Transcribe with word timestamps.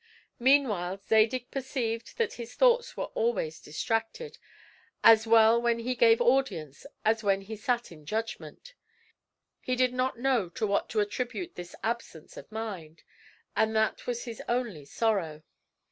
Meanwhile 0.39 0.99
Zadig 1.07 1.51
perceived 1.51 2.17
that 2.17 2.33
his 2.33 2.55
thoughts 2.55 2.97
were 2.97 3.11
always 3.13 3.61
distracted, 3.61 4.39
as 5.03 5.27
well 5.27 5.61
when 5.61 5.77
he 5.77 5.93
gave 5.93 6.19
audience 6.19 6.87
as 7.05 7.21
when 7.23 7.41
he 7.41 7.55
sat 7.55 7.91
in 7.91 8.07
judgment. 8.07 8.73
He 9.61 9.75
did 9.75 9.93
not 9.93 10.17
know 10.17 10.49
to 10.49 10.65
what 10.65 10.89
to 10.89 11.01
attribute 11.01 11.53
this 11.53 11.75
absence 11.83 12.35
of 12.35 12.51
mind; 12.51 13.03
and 13.55 13.75
that 13.75 14.07
was 14.07 14.23
his 14.23 14.41
only 14.49 14.85
sorrow. 14.85 15.43